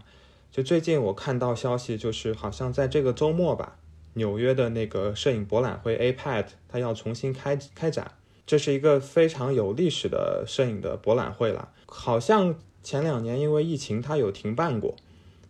[0.49, 3.77] 就最近我看到消息，就是好像在这个周末吧，
[4.13, 8.13] 纽约的那个摄影博览会 APET 它要重新开开展，
[8.47, 11.73] 这是一个非常有历史的摄影的博览会了。
[11.87, 14.95] 好像前两年因为疫情它有停办过。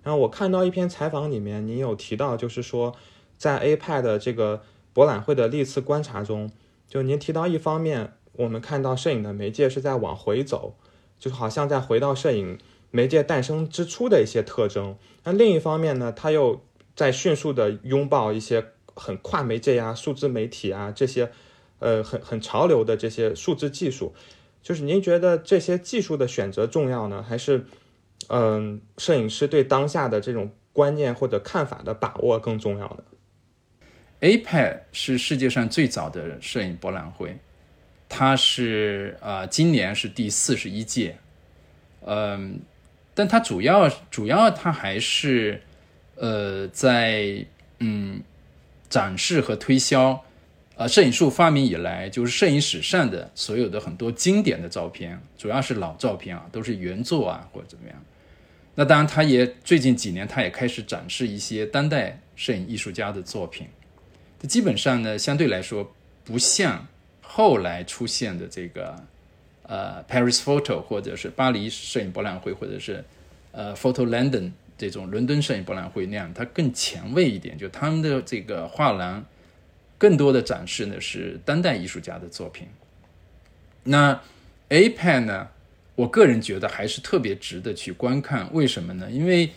[0.01, 2.95] 然后我看到一篇采访里面，您有提到，就是说
[3.41, 4.61] 在 APET 这个
[4.93, 6.51] 博览会的历次观察中，
[6.87, 10.75] 就您提到一方面，我们看到摄影的媒介是在往回走，
[11.17, 12.59] 就好像在回到摄影。
[12.93, 16.61] 媒介诞生之初的一些特征，那另一方面呢，它又
[16.93, 21.31] 在迅速的拥抱一些很跨媒介呀、数字媒体啊这些，
[21.79, 24.13] 呃，很很潮流的这些数字技术。
[24.61, 27.65] 就是您觉得这些技术的选择重要呢，还是
[28.27, 33.03] 嗯，摄影师对当下的这种观念或者看法的把握更重要呢
[34.21, 37.35] ？APEC 是世界上最早的摄影博览会，
[38.07, 41.17] 它是啊，今年是第四十一届，
[42.05, 42.61] 嗯。
[43.13, 45.61] 但它主要主要它还是，
[46.15, 47.45] 呃，在
[47.79, 48.21] 嗯
[48.89, 50.23] 展示和推销，
[50.77, 58.01] 呃，摄影术发明以来，就是摄影史上的所有的很多经典的照片，主要是老照片啊，都是原作啊或者怎么样。
[58.75, 63.67] 那当然，它也最近几年，它也开始展示一些当代摄影艺术家的作品。
[64.47, 66.87] 基本上呢，相对来说，不像
[67.21, 69.03] 后来出现的这个。
[69.63, 73.05] 呃，Paris Photo 或者是巴黎摄影博览会，或者是
[73.53, 77.57] 呃 Photo London 这种伦敦摄影博览会那样，它更前卫一点。
[77.57, 79.23] 就他们的这个画廊
[79.97, 82.67] 更多的展示呢是当代艺术家的作品。
[83.83, 84.19] 那
[84.67, 85.47] APEC 呢，
[85.95, 88.53] 我个人觉得还是特别值得去观看。
[88.53, 89.09] 为什么呢？
[89.09, 89.51] 因为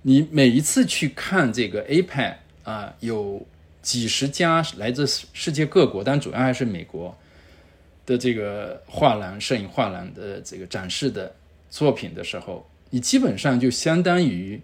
[0.00, 3.46] 你每一次去看这个 APEC 啊，有
[3.82, 7.16] 几十家来自世界各国，但主要还是美国。
[8.06, 11.32] 的这个画廊、摄影画廊的这个展示的
[11.68, 14.60] 作品的时候，你基本上就相当于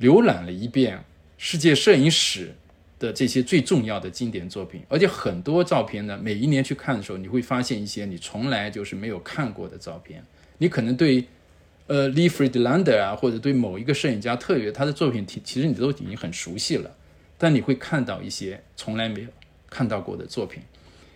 [0.00, 1.02] 浏览了一遍
[1.38, 2.52] 世界摄影史
[2.98, 10.22] 的这些最重要的经典作品，而且很多照片呢，每一年去看的时候，你会发现一些你从来就是没有看过的照片。
[10.58, 11.24] 你可能对，
[11.86, 16.94] 呃，Lee Friedlander 啊，或者对某一个摄影家特别他的作品，其其实你都已经很熟悉了，
[17.38, 19.28] 但你会看到一些从来没有
[19.68, 20.62] 看到过的作品。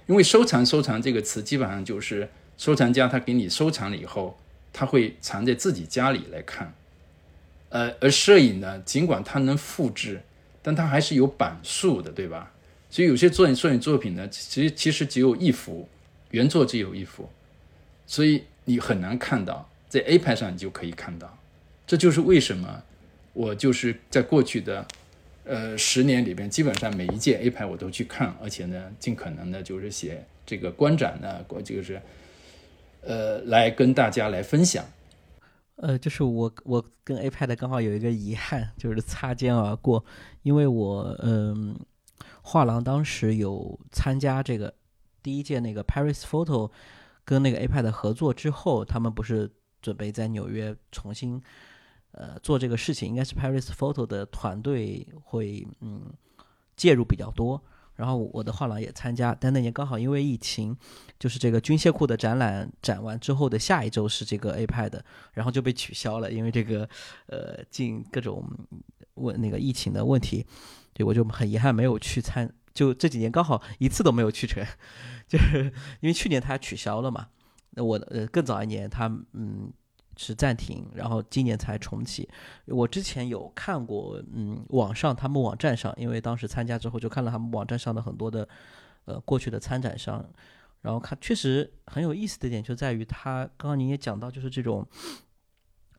[0.07, 4.39] 因为收藏，收藏这个词基本上就是收藏家他给你收藏了以后，
[4.73, 6.75] 他会藏在自己家里来看。
[7.69, 10.23] 呃，而摄影呢，尽管它能复制。
[10.61, 12.53] 但它还是有版数的，对吧？
[12.91, 15.89] 所以有些作摄影作品呢，其实其实只有一幅，
[16.33, 17.31] 原作只有一幅，
[18.07, 21.39] 所以你很难看到，在 A 拍上你就可以看到。
[21.87, 22.83] 这就是为什么
[23.33, 24.87] 我就是在过去的
[25.49, 32.01] 呃十年里边，基本上每一届 A 拍我都去看，而且呢，尽可能的就是写这个观展呢，就是
[33.01, 34.85] 呃来跟大家来分享。
[35.77, 40.05] 呃，就是我我跟 A 派的刚好有一个遗憾，就是擦肩而过，
[40.43, 41.79] 因为我嗯，
[42.43, 44.75] 画廊当时有参加这个
[45.23, 46.71] 第一届那个 Paris Photo
[47.25, 51.41] 跟那个 A 派的合作之后，他们不是准备在纽约重新
[52.13, 56.13] 呃做这个事情，应该是 Paris Photo 的团队会嗯
[56.77, 57.63] 介入比较多。
[57.97, 60.77] 然后我的画廊也参加，但那年刚好因为疫情，
[61.19, 66.89] 就是这个军械库的展览展完之后的下一周是这个 A 派的，然后就被取消了，因为这个
[67.27, 68.49] 呃进各种
[69.15, 70.47] 问那个疫情的问题，
[70.93, 74.65] 对我就很遗憾没有去参，就这几年刚好一次都没有去成，
[75.27, 75.65] 就是
[75.99, 77.27] 因为去年他取消了嘛，
[77.71, 79.73] 那我呃更早一年他嗯。
[80.19, 82.29] 是暂停，然后今年才重启。
[82.67, 88.47] 我之前有看过，嗯，网上他们网站上，因为当时参加之后就看了他们网站上的很多的，
[89.05, 90.29] 呃，过去的参展商，
[90.81, 94.85] 然后看确实很有意思的点就在于他刚刚您也讲到，就是这种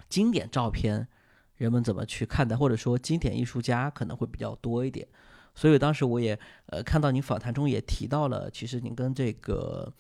[0.10, 1.08] 经典照片，
[1.56, 5.08] 人们怎么去看待，或者说经典艺术家可能会比较多一点。
[5.56, 9.94] 所以当时我也呃看到您访谈中也提到了，其实您跟这个。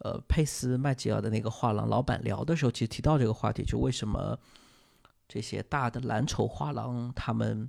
[0.00, 4.38] 呃，佩斯麦吉尔的那个画廊老板聊的时候，其实提到这个话题，就为什么
[5.26, 7.68] 这些大的蓝筹画廊他们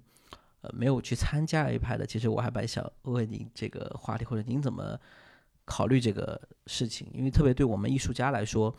[0.59, 2.05] 呃没有去参加 A 派的？
[2.05, 4.99] 其实我还蛮想问您这个话题，或者您怎么
[5.63, 7.07] 考虑这个事情？
[7.13, 8.75] 因为特别对我们艺术家来说，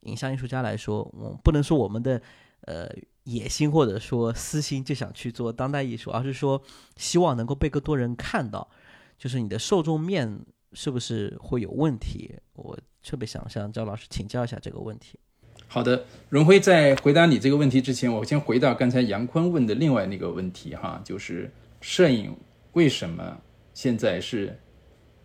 [0.00, 2.20] 影像艺术家来说，我不能说我们的
[2.62, 2.88] 呃
[3.22, 6.60] 野心或者说私心就想去做当代艺术，而是说
[6.96, 8.68] 希望能够被更多人看到，
[9.16, 10.44] 就是你的受众面。
[10.72, 12.34] 是不是会有问题？
[12.54, 15.18] 我特别想向焦老师请教一下这个问题。
[15.66, 21.50] 好的，荣辉在回答你这个问题之前，我先回到刚才杨坤问的另外那个问题哈，就是
[21.80, 22.34] 摄影
[22.72, 23.38] 为什么
[23.74, 24.58] 现在是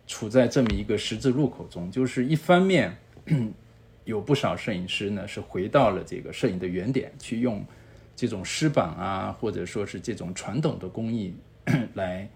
[0.06, 1.90] 处在这么一个十字路口中？
[1.90, 2.96] 就是一方面
[4.04, 7.64] 有不少摄影师呢是回到了这个摄影的原点，去用
[8.16, 11.34] 这种湿板啊，或者说是这种传统的工艺
[11.94, 12.28] 来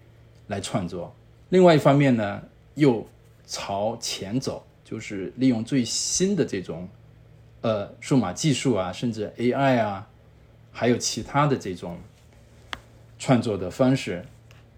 [0.47, 1.11] 来创作；
[1.49, 2.41] 另外一方面呢。
[2.79, 3.05] 又
[3.45, 6.87] 朝前走，就是利用最新的这种
[7.61, 10.07] 呃数码技术啊，甚至 AI 啊，
[10.71, 11.97] 还有其他的这种
[13.17, 14.25] 创作的方式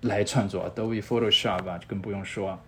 [0.01, 0.69] 来创作。
[0.69, 2.59] Adobe Photoshop 啊，更不用说，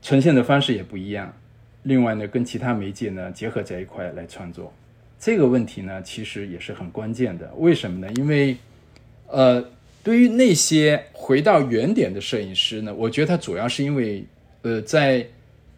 [0.00, 1.34] 呈现的方式也不一样。
[1.82, 4.72] 另外呢，跟其他媒介呢结合在一块来创作，
[5.18, 7.52] 这个问题呢其实也是很关键的。
[7.56, 8.12] 为什么呢？
[8.14, 8.56] 因为
[9.26, 9.73] 呃。
[10.04, 14.22] 对于那些回到原点的摄影师呢，我觉得他主要是因为，
[14.60, 15.26] 呃，在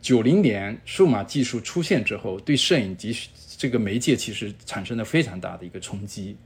[0.02, 3.16] 九零年数码技术出现之后，对摄影及
[3.56, 6.36] 这个媒介其实产生了非常大的一个冲击。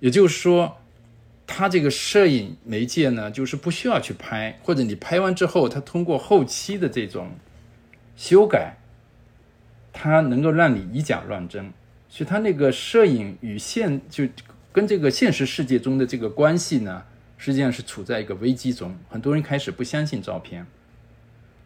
[0.00, 0.76] 也就是说，
[1.46, 7.30] 他这个摄影媒介呢，就是不需要去拍，或者你拍完之后，他通过后期的这种
[8.16, 8.76] 修改，
[9.94, 11.72] 它能够让你以假乱真。
[12.10, 14.24] 所以，他那个摄影与现就
[14.72, 17.02] 跟这个现实世界中的这个关系呢？
[17.36, 20.66] 实际上是处在一个危机中，很多人开始不相信照片，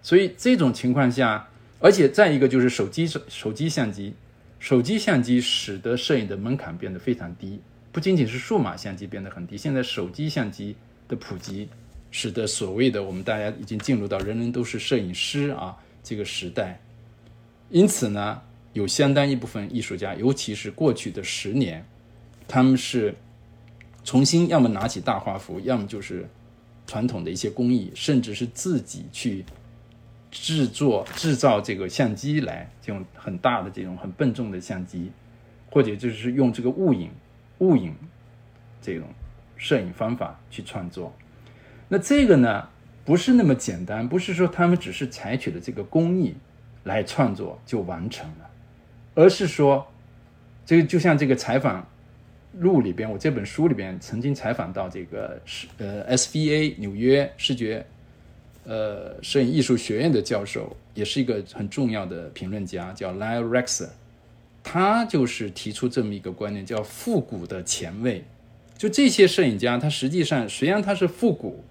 [0.03, 4.15] 所以这种情况下，而且再一个就是手机手手机相机，
[4.59, 7.61] 手机相机使得摄影的门槛变得非常低，
[7.93, 10.75] 不仅仅是数码相机变得很低，现在手机相机
[11.07, 11.69] 的普及，
[12.11, 16.81] 使得所谓的我们大家已经进入到人人都是摄影师啊这个时代，
[17.71, 21.85] 因此呢，有相当一部分艺术家，尤其是过去的十年，
[22.49, 23.15] 他们是。
[24.09, 26.27] 重新，要么拿起大画幅，要么就是
[26.87, 29.45] 传统的一些工艺，甚至是自己去
[30.31, 35.13] 制作、制造这个相机来，这种很大的、这种很笨重的相机，
[35.71, 37.11] 或者就是用这个雾影、
[37.59, 37.95] 雾影
[38.81, 39.07] 这种
[39.59, 41.15] 摄影方法去创作。
[41.87, 42.67] 那这个呢，
[43.05, 46.35] 不是那么简单，不是说他们只是采取了这个工艺
[46.85, 48.51] 来创作就完成了，
[49.15, 49.87] 而是说，
[50.65, 51.87] 这个就像这个采访。
[52.55, 57.85] 录里边，我这本书里边曾经采访到这个是呃 SVA 纽约视觉
[58.65, 63.89] 呃摄影艺术学院的教授，也是一个很重要的评论家，叫 Lyle Rexer，
[64.63, 68.25] 他就是提出这么一个观念，叫复古的前卫。
[68.77, 71.65] 就这些摄影家，他实际上虽然他是复古，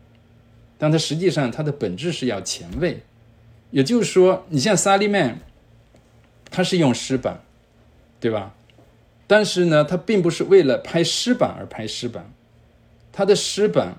[0.78, 3.00] 但他实际上他的本质是要前卫。
[3.72, 5.40] 也就是说，你像萨利曼，
[6.50, 7.42] 他是用湿板，
[8.20, 8.54] 对吧？
[9.28, 12.32] 但是呢，他并不是为了拍湿板而拍湿板，
[13.12, 13.98] 他的湿板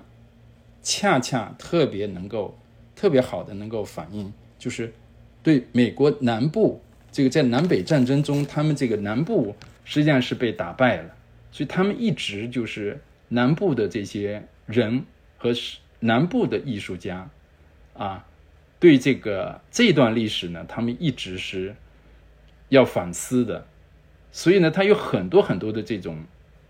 [0.81, 2.57] 恰恰特别能够、
[2.95, 4.91] 特别好的能够反映，就是
[5.43, 11.15] 对美国南部这个在南北战争中，他们这个南部实际上是被打败了。
[11.51, 15.03] 所以他们一直就是南部的这些人
[15.37, 15.53] 和
[15.99, 17.29] 南部的艺术家，
[17.93, 18.25] 啊，
[18.79, 21.75] 对这个这段历史呢，他们一直是
[22.69, 23.67] 要反思的。
[24.31, 26.17] 所以呢，他有很多很多的这种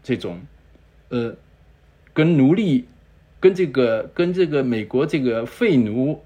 [0.01, 0.39] 这种
[1.09, 1.35] 呃，
[2.13, 2.85] 跟奴隶、
[3.39, 6.21] 跟这个、跟这个美国这个废奴，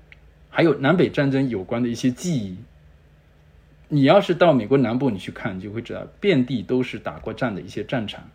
[0.49, 2.57] 还有南北战争有关的一些记忆。
[3.89, 8.27] 你要是到美国南部，你去看，你就会知道，遍地都是打过仗的一些战场。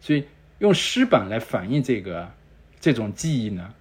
[0.00, 0.24] 所以
[0.58, 2.28] 用湿板来反映这个
[2.80, 3.72] 这种记忆呢，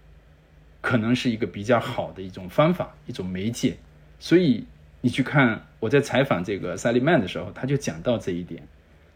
[0.82, 3.76] 可能是一个比较好的一种方法，一种媒介。
[4.20, 4.66] 所以
[5.02, 8.68] 你去看我在采访这个萨利曼的时候，他就讲到这一点。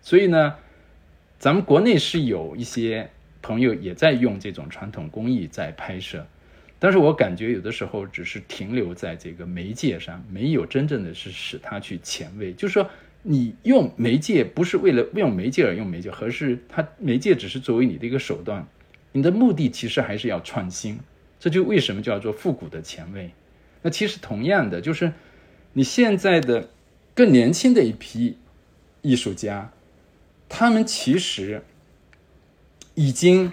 [0.02, 0.56] 所以呢，
[1.40, 3.10] 咱们国内是有一些
[3.42, 6.24] 朋友也在用这种传统工艺在拍摄，
[6.78, 12.88] 但是我感觉有的时候只是停留在这个媒介上，没有真正的是使它去前卫，就是说。
[13.22, 18.66] 你用媒介不是为了用媒介而用媒介，而是它媒介只是作为你的一个手段，
[19.12, 20.98] 你的目的其实还是要创新。
[21.38, 23.30] 这就为什么叫做复古的前卫。
[23.82, 25.12] 那其实同样的，就是
[25.74, 26.70] 你现在的
[27.14, 28.38] 更年轻的一批
[29.02, 29.72] 艺术家，
[30.48, 31.64] 他们其实
[32.96, 33.52] 已经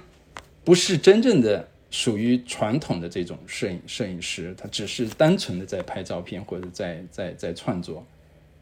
[0.65, 8.05] 不是真正的属于传统的这种摄影摄影师，他只是单纯的在拍照片或者在在在创作。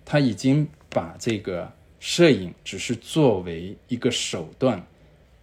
[0.04, 4.86] 他已经把这个摄影只是作为一个手段，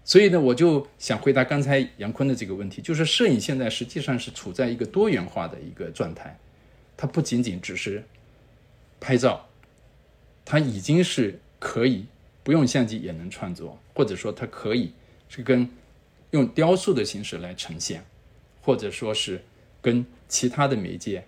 [0.06, 6.38] 所以呢，我就想回答刚才杨坤的这个问题，就是摄影现在实际上是处在一个多元化的一个状态，
[7.02, 8.04] 它不仅仅只是
[9.00, 9.50] 拍照，
[10.46, 12.06] 它已经是可以
[12.44, 14.92] 不用相机也能创作，或者说它可以
[15.28, 15.68] 是跟
[16.30, 18.06] 用雕塑的形式来呈现，
[18.62, 19.44] 或者说是
[19.82, 21.26] 跟其他的媒介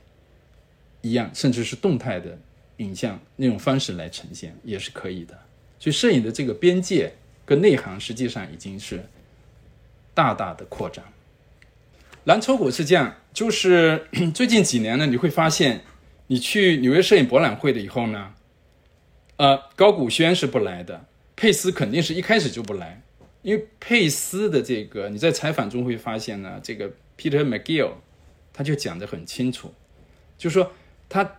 [1.01, 2.37] 一样，甚至是动态的。
[2.77, 5.39] 影像那种方式来呈现也是可以的，
[5.79, 7.13] 所以摄影的这个边界
[7.45, 9.03] 跟内涵实际上已经是
[10.13, 11.05] 大大的扩展。
[12.25, 15.83] 蓝筹股是这样，就是 最近几年呢，你会发现，
[16.27, 18.33] 你去纽约摄影博览会的以后呢，
[19.37, 21.05] 呃，高古轩是不来的，
[21.35, 23.01] 佩斯肯定是一开始就不来，
[23.41, 27.91] 因为佩斯的这个你在采访中会发现呢，这个 Peter McGill
[28.53, 29.73] 他就讲得很清楚，
[30.37, 30.71] 就说
[31.09, 31.29] 他。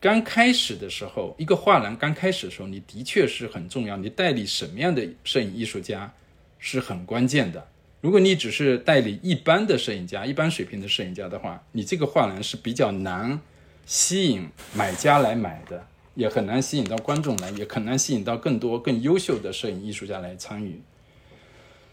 [0.00, 3.96] 刚开始的时候，一个画廊刚开始的时候，你的确是很重要。
[3.96, 6.12] 你代理什么样的摄影艺术家
[6.58, 7.66] 是很关键的。
[8.04, 13.40] 如果你只是代理一般的摄影家、一般水平的摄影家的话，你这个画廊是比较难
[13.86, 20.82] 吸引买家来买的，也很难吸引到观众来，也很难吸引到更多更优秀的摄影艺术家来参与。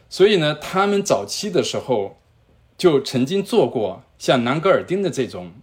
[0.10, 2.20] 所以呢，他们早期的时候
[2.78, 5.54] 就曾经做过像南格尔丁的这种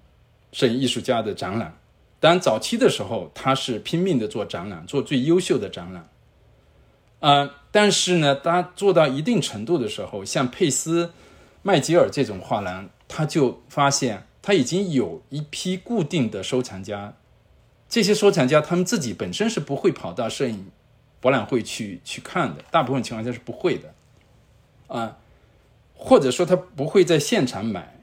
[0.53, 1.77] 摄影艺术家的展览。
[2.19, 6.09] 当然，早期的时候，他是拼命的做展览，做最优秀的展览。
[7.21, 11.13] 呃，但是呢，他做到一定程度的时候，像佩斯、
[11.63, 17.15] 麦吉尔这种画廊，他就发现他已经有一批固定的收藏家。
[17.89, 20.71] 这些收藏家他们自己本身是不会跑到摄影
[21.21, 23.95] 博览会去去看的，大部分情况下是不会的。
[24.87, 25.17] 啊，
[25.95, 28.01] 或者说他不会在现场买，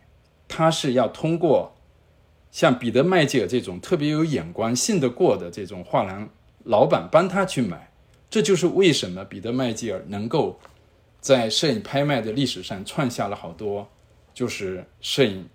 [0.47, 1.73] 他是要通过。
[2.51, 6.30] 像彼得麦吉尔这种特别有眼光、信得过的这种画廊
[6.63, 7.91] 老板帮他去买，
[8.35, 10.59] 这就是为什么彼得麦吉尔能够
[11.21, 13.87] 在摄影拍卖的历史上创下了好多
[14.33, 15.47] 就是摄影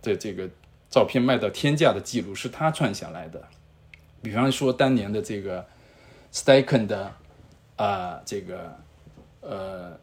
[0.00, 0.48] 的这个
[0.88, 3.42] 照片卖到天价的记录，是他创下来的。
[4.22, 5.66] 比方说当年的这个
[6.32, 7.12] Steichen 的
[7.74, 8.76] 啊，这个
[9.40, 9.98] 呃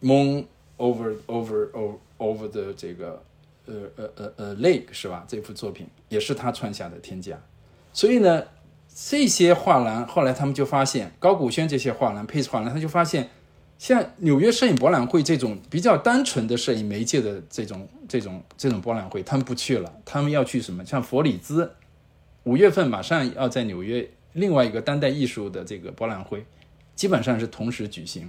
[0.00, 0.44] Moon
[0.76, 3.20] over over over over 的这个。
[3.66, 5.26] 呃呃呃呃，Lake 是吧？
[5.28, 7.36] 这幅作品也是他创下的天价。
[7.92, 8.44] 所以呢，
[9.00, 13.30] 这些画廊后来他们就发现，高古轩这些画廊、配画廊，他就发现，
[13.78, 20.84] 像纽约摄影博览会这种比较单纯的摄影媒介的这种这种这种博览会，他们不去了，他们要去什么？
[20.84, 21.72] 像佛里兹，
[22.42, 26.44] 五月份马上要在纽约另外一个当代艺术的这个博览会，
[26.96, 28.28] 基本上是同时举行。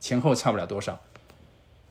[0.00, 1.00] 前后差不了多少。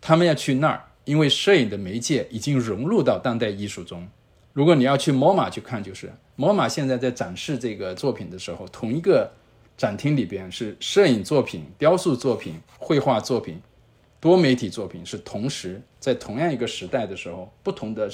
[0.02, 4.06] 他们要去那儿，因为摄影的媒介已经融入到当代艺术中。
[4.54, 9.32] 如果你要去 MoMA 去看，就是 MoMA 现在在展示这个作品的时候，同一个
[9.78, 13.62] 展厅里边是摄影作品、雕塑作品、绘画作品、
[14.20, 18.12] 多媒体作品，是同时在同样一个时代的时候，不同的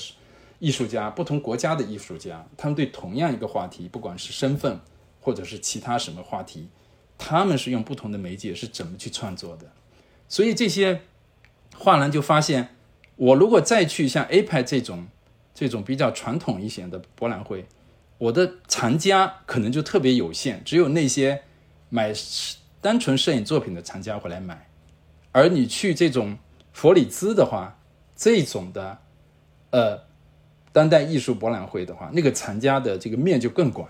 [0.60, 4.80] 艺术家、不同国家的艺术家，他们对同样一个话题，不管是身份
[5.20, 6.70] 或者是其他什么话题，
[7.18, 9.72] 他们是用不同的媒介是怎么去创作的。
[10.30, 11.02] 所以这些
[11.76, 12.76] 画廊就发现，
[13.16, 15.08] 我如果再去像 A 派这种。
[15.60, 17.66] 这种比较传统一些的博览会，
[18.20, 21.42] 我的藏家可能就特别有限，只有那些
[21.90, 22.14] 买
[22.80, 24.70] 单纯摄影作品的藏家会来买。
[25.32, 26.38] 而你去这种
[26.74, 27.76] 佛里兹的话，
[28.16, 29.00] 这种的
[29.72, 30.00] 呃
[30.72, 33.90] 当代艺术博览会的话，那个藏家的这个面就更广。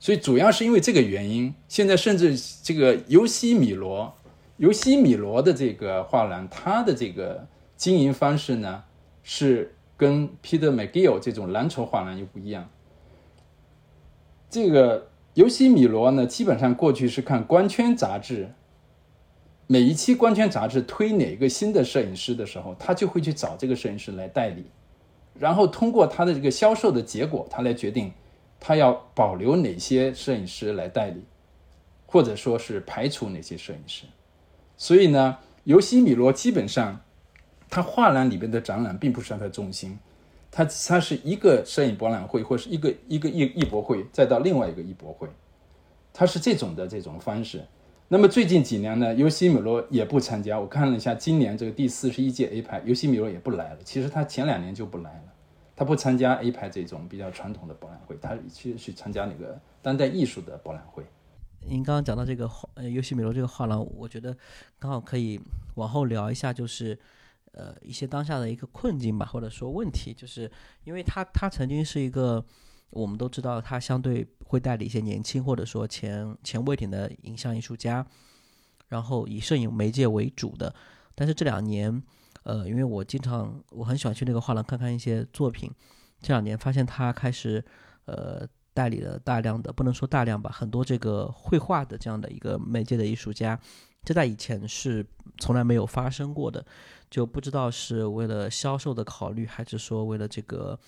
[0.00, 4.16] 所以主要是因为这个原因，现在甚至这个尤西米罗、
[4.56, 7.46] 尤西米罗的这个画廊，它的这个
[7.76, 8.82] 经营方式呢
[9.22, 9.74] 是。
[9.98, 12.70] 跟 Peter McGill 这种蓝筹画廊又不一样。
[14.48, 18.54] 这个尤西米罗呢，基本上过去是看官圈杂志，
[19.66, 24.64] 每一期官圈杂志推哪个新的摄影师的时候，他就会去找这个摄影师来代理，
[25.34, 28.12] 然后通过他的这个销售的结果，他来决定
[28.60, 31.24] 他要保留哪些摄影师来代理，
[32.06, 34.04] 或者说是排除哪些摄影师。
[34.76, 37.00] 所以呢，尤西米罗基本上。
[37.70, 39.98] 它画廊里边的展览并不是它的重心，
[40.50, 45.28] 它它是一个摄影博览会，或是一个一个艺艺博会，再到另外一个艺博会，
[46.12, 47.62] 它是这种的这种方式。
[48.08, 50.58] 那么最近几年呢，尤西米罗也不参加。
[50.58, 53.78] 我看了一下，今年这个第四十一届 A 派，尤西米罗也不来了。
[53.84, 55.32] 其实他前两年就不来了，
[55.76, 61.04] 他不参加 A 派这种比较传统的博览会，他其实去参加那个当代艺术的博览会。
[61.60, 64.34] 您刚刚讲到这个画，呃，尤西米罗这个画廊，我觉得
[64.78, 65.38] 刚好可以
[65.74, 66.98] 往后聊一下，就是。
[67.52, 70.50] 呃，一些当下的一个困境吧，或者说问题，就是
[70.84, 72.44] 因为他他曾经是一个，
[72.90, 78.06] 我们都知道他相对会带领一些年轻或者说前前卫点的影像艺术家，
[78.88, 80.74] 然后以摄影媒介为主的。
[81.14, 82.02] 但是这两年，
[82.44, 85.70] 呃，因为我经常我很喜欢去那个画廊看看一些作品，
[86.20, 87.64] 这两年发现他开始
[88.04, 93.58] 呃代理了大量的，不能说大量吧，很多这个绘画的这样的一个媒介的艺术家，
[94.04, 95.04] 这在以前是
[95.38, 96.64] 从来没有发生过的。
[97.10, 100.78] 就不知道是为了销售的考虑，还是说为了这个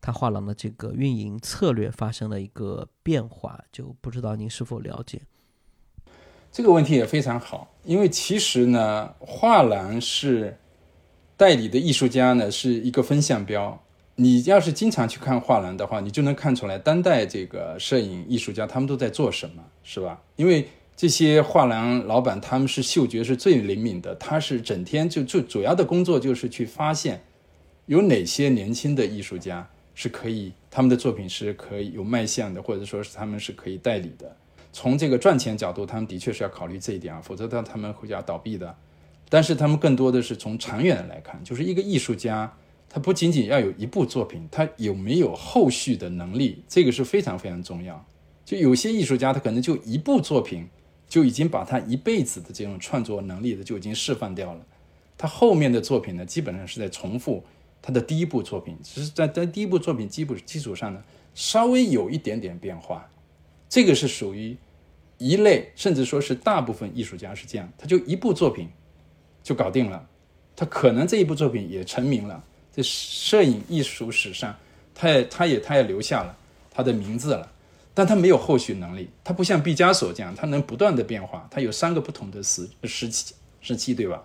[0.00, 5.22] 他画廊的这个运营策略发生了一个变化，就不知道您是否了解。
[6.52, 10.56] 这个问题也非常好，因为其实呢，画廊是
[11.36, 13.78] 代理的艺术家呢是一个风向标。
[14.14, 20.22] 你要是经常去看画廊的话，你就能看出来当代这个摄影艺术家他们都在做什么，是吧？
[20.36, 20.66] 因为
[20.96, 24.14] 这些画廊老板，他们是嗅觉是最灵敏的。
[24.14, 27.22] 他是整天就就主要的工作就是去发现，
[27.84, 34.34] 有哪些年轻的艺术家是可以，他们的作品是可以有卖相的，或者说是他们是可以代理的。
[34.72, 38.74] 从这个赚钱角度，他们的确是要考虑这一点啊，否则他他们会要倒闭的。
[39.28, 42.50] 但是他们更多的是从长远来看，就是一个艺术家，
[42.88, 48.02] 他不仅仅要有一部作品，他有没有后续的能力，这个是非常非常重要。
[48.46, 50.66] 就有些艺术家，他可能就一部作品。
[51.08, 54.60] 就已经把他一辈子的这种创作能力的就已经释放掉了，
[55.16, 57.44] 他后面的作品呢，基本上是在重复
[57.80, 61.02] 他的第一部作品，只是在在第一部作品基础基础上呢，
[61.34, 63.08] 稍微有一点点变化。
[63.68, 64.56] 这个是属于
[65.18, 68.68] 一类，甚至说是大部分艺术家是这样，他就一部作品
[69.42, 70.04] 就搞定了，
[70.56, 72.42] 他可能这一部作品也成名了，
[72.72, 74.54] 在摄影艺术史上，
[74.94, 76.36] 他也他也他也留下了
[76.70, 77.52] 他的名字了。
[77.96, 84.22] 但他没有后续能力，他不像毕加索这样，他能不断的变化，他有三个不同的时时期时期，对吧？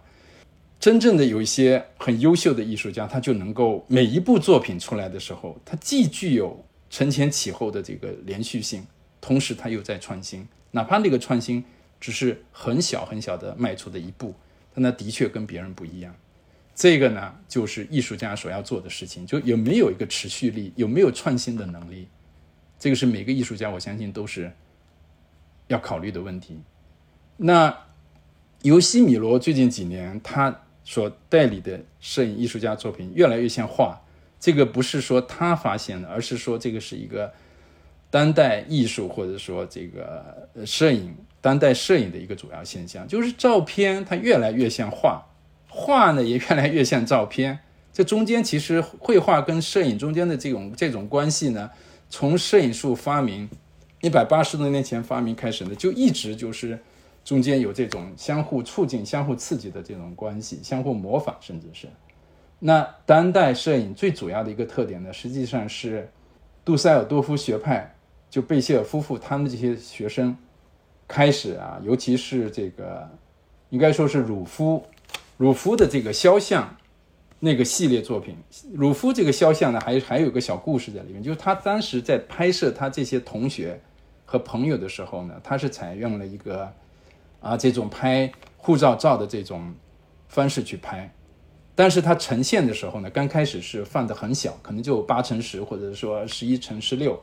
[0.77, 8.85] 真正的有一些很优秀的艺术家，他就能够每一部作品出来的时候，他既具有承前启后的这个连续性，
[9.21, 11.63] 同时他又在创新，哪怕那个创新
[11.97, 14.35] 只是很小很小的迈出的一步，
[14.73, 16.13] 但那的确跟别人不一样。
[16.75, 22.09] 这个呢，就是艺术家所要做的事情，就有没有一个持续力，有没有创新的能力。
[22.81, 24.51] 这个是每个艺术家，我相信都是
[25.67, 26.59] 要考虑的问题。
[27.37, 27.77] 那
[28.63, 34.01] 尤西米罗最近几年他所代理的摄影艺术家作品越来越像画，
[34.39, 37.31] 这个不是说他发现的，而是说这个是一个
[38.09, 45.27] 当代艺术或者说这个摄影当代摄影的一个主要现象，就是照片它越来越像画，
[45.69, 47.59] 画呢也越来越像照片。
[47.93, 51.69] 这中间其实绘画跟摄影中间的这种这种关系呢？
[52.11, 53.49] 从摄影术发明
[54.01, 56.77] 一百八十多年前发明开始呢，就一直就是
[57.23, 61.87] 中间有这种相互促进、相互刺激的这种关系，相互模仿，甚至是。
[62.59, 66.11] 那当代摄影最主要的一个特点呢，实际上是
[66.65, 67.95] 杜塞尔多夫学派，
[68.29, 70.35] 就贝谢尔夫妇他们这些学生
[71.07, 73.09] 开始啊，尤其是这个
[73.69, 74.85] 应该说是鲁夫，
[75.37, 76.75] 鲁夫的这个肖像
[77.41, 78.37] 那个系列作品，
[78.75, 83.77] 鲁夫这个肖像呢，还还有个小故事在里面，就是他当时在拍摄他这些同学
[84.23, 86.71] 和朋友的时候呢，他是采用了一个。
[87.43, 89.73] 啊，这种拍护照照的这种
[90.27, 91.11] 方式去拍，
[91.73, 97.19] 但是它呈现的时候呢，刚开始是放的很小，可能就八乘十，或者说十一乘十六。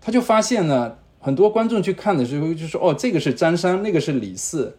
[0.00, 4.78] 他就发现呢，很多观众去看的时候就说：“哦，这个是张三，那个是李四”，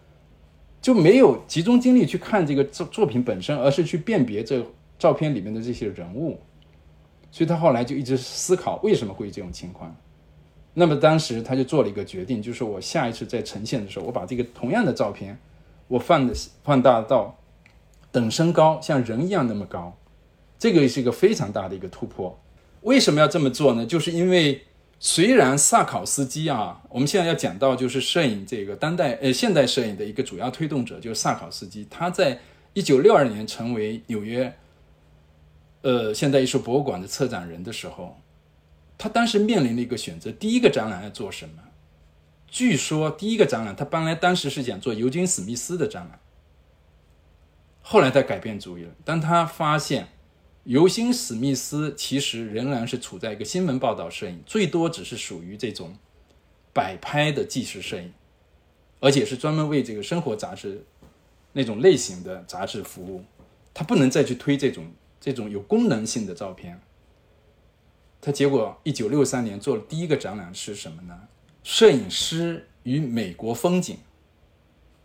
[0.82, 4.66] 就没有集中精力去看这个作作品本身，而是去辨别这
[4.98, 6.40] 照片里面的这些人物。
[7.32, 9.96] 所以他后来就一直思考为什么会这种情况。
[10.74, 15.38] 那么当时他就做了一个决定，就是我下一次再呈现的时候，我把这个同样的照片，
[15.88, 17.38] 我放的放大到
[18.12, 19.96] 等身高，像人一样那么高，
[20.58, 22.38] 这个是一个非常大的一个突破。
[22.82, 23.86] 为什么要这么做呢？
[23.86, 24.62] 就是因为
[25.04, 32.40] 虽然萨考斯基啊，我们现在要讲到就是摄影这个当代呃现代摄影的一个主要推动者，就是萨考斯基，他在
[32.74, 34.56] 一九六二年成为纽约
[35.82, 38.22] 呃现代艺术博物馆的策展人的时候。
[38.96, 41.56] 他当时面临的一个选择，第一个展览要做什么？
[42.48, 46.20] 据说第一个展览，他本来当时是想做尤金·史密斯的展览，
[47.82, 48.92] 后来他改变主意了。
[49.04, 50.10] 当他发现
[50.64, 55.96] 尤金·史密斯其实仍然是处在一个新闻报道摄影，最多只是属于这种
[56.72, 58.14] 摆拍的纪实摄影，
[59.00, 60.86] 而且是专门为这个生活杂志
[61.54, 63.24] 那种类型的杂志服务，
[63.74, 66.80] 他不能再去推这种这种有功能性的照片。
[68.22, 71.22] 他结果，一九六三年做了第一个展览是什么呢？
[71.64, 73.98] 摄影师与美国风景。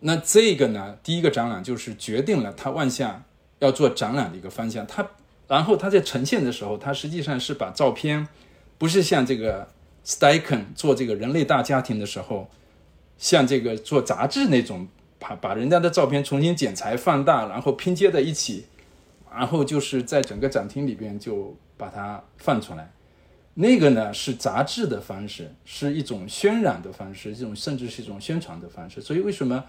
[0.00, 3.24] 那这个呢，第一个展览就是决定了他万象
[3.60, 4.86] 要做展览的一个方向。
[4.86, 5.10] 他
[5.48, 8.26] 然后他在呈现的时候，他实际上是把照片，
[8.78, 9.68] 不是像这个
[10.04, 12.48] Steichen 做这个人类大家庭的时候，
[13.16, 14.88] 像这个做杂志那种，
[15.18, 18.66] 把把人家的照片重新剪裁放大，然后拼接在一起，
[19.32, 22.92] 然后就是在整个展厅里边就把它放出来。
[23.54, 29.00] 那个呢是杂志的方式，是一种渲染的方式，这种甚至是一种宣传的方式。
[29.00, 29.64] 所以为什么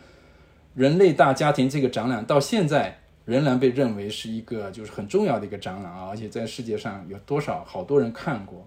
[0.75, 6.07] 人类大家庭这个展览到现在仍然被认为是一个就是很重要的一个展览啊？
[6.09, 8.65] 而且在世界上有多少好多人看过，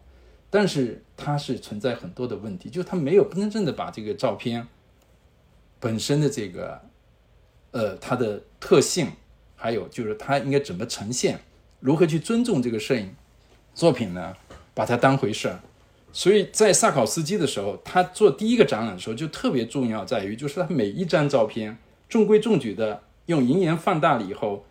[0.51, 4.69] 但是它是存在很多的问题，就它没有真正的把这个照片
[5.79, 6.79] 本身的这个
[7.71, 9.09] 呃它的特性，
[9.57, 11.41] 还有就是它应该怎么呈现，
[11.81, 13.15] 如何去尊重这个摄影
[13.75, 14.37] 作品呢？
[14.73, 15.61] 把它当回事儿，
[16.13, 21.77] 所以在萨考斯基的时候，他做第一个展览的时候就特别重要，在于就是他每一张照片
[22.09, 24.65] 中规中矩的用银盐放大了以后，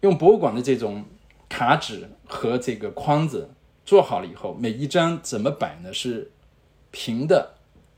[0.00, 1.04] 用博物馆的这种
[1.48, 3.48] 卡纸和这个框子
[3.84, 5.90] 做好了以后，每一张怎么摆呢？
[5.92, 6.30] 是
[6.90, 7.54] 平的，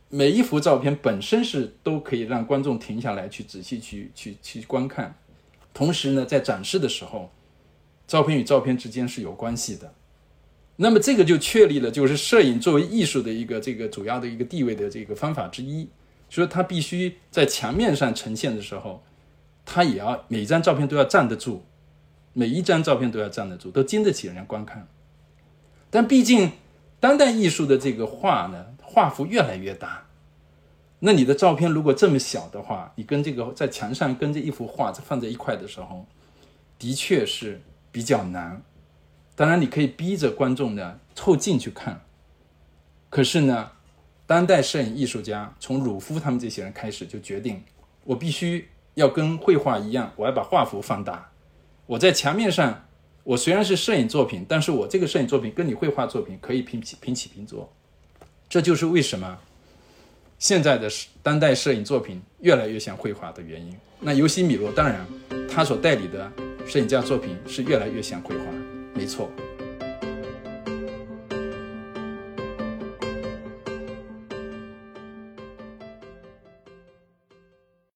[0.09, 5.13] 每一幅照片本身是都可以让观众停下来去仔细去去去观看，
[5.73, 7.33] 同时呢，在展示的时候，
[8.07, 9.93] 照片与照片之间是有关系的。
[10.77, 15.89] 那么这个就确立了，就是摄影作为艺术的一个这个主要的一个地位的这个方法之一，
[16.35, 19.05] 就是它必须在墙面上呈现的时候，
[19.65, 21.63] 它也要每一张照片都要站得住，
[22.33, 24.89] 每一张照片都要站得住，都经得起人家观看。
[25.91, 26.51] 但毕竟
[26.99, 30.09] 当代艺术的这个画呢，画幅越来越大，
[30.99, 36.05] 那你的照片如果这么小的话，你跟这个在墙上跟这一幅画放在一块的时候，
[36.81, 37.63] 的确是
[37.93, 38.61] 比较难。
[39.37, 42.01] 当然，你可以逼着观众呢凑近去看。
[43.09, 43.71] 可是呢，
[44.35, 47.63] 当代摄影艺术家从鲁夫他们这些人开始就决定，
[48.03, 51.31] 我必须要跟绘画一样，我要把画幅放大。
[51.87, 52.85] 我在墙面上，
[53.23, 57.73] 我虽然是摄影作品，但是我这个摄影作品跟你绘画作品可以平起平起平坐。
[58.49, 59.39] 这就是为什么
[60.41, 60.91] 现在的
[61.23, 63.73] 当代摄影作品越来越像绘画的原因。
[64.01, 65.07] 那尤西米罗当然，
[65.49, 66.29] 他所代理的
[66.67, 68.45] 摄影家作品是越来越像绘画。
[68.97, 69.31] 没错。